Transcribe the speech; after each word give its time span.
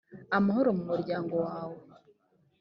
amahoro 0.37 0.69
mu 0.77 0.83
muryango 0.91 1.33
wawe 1.45 1.77